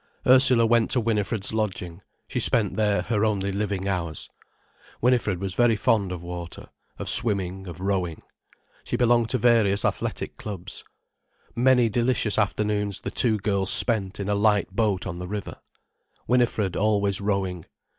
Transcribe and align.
Ursula 0.25 0.65
went 0.65 0.89
to 0.89 0.99
Winifred's 0.99 1.53
lodging, 1.53 2.01
she 2.27 2.39
spent 2.39 2.75
there 2.75 3.03
her 3.03 3.23
only 3.23 3.51
living 3.51 3.87
hours. 3.87 4.31
Winifred 4.99 5.39
was 5.39 5.53
very 5.53 5.75
fond 5.75 6.11
of 6.11 6.23
water,—of 6.23 7.07
swimming, 7.07 7.67
of 7.67 7.79
rowing. 7.79 8.23
She 8.83 8.97
belonged 8.97 9.29
to 9.29 9.37
various 9.37 9.85
athletic 9.85 10.37
clubs. 10.37 10.83
Many 11.55 11.87
delicious 11.87 12.39
afternoons 12.39 13.01
the 13.01 13.11
two 13.11 13.37
girls 13.37 13.69
spent 13.71 14.19
in 14.19 14.27
a 14.27 14.33
light 14.33 14.75
boat 14.75 15.05
on 15.05 15.19
the 15.19 15.27
river, 15.27 15.57
Winifred 16.25 16.75
always 16.75 17.21
rowing. 17.21 17.65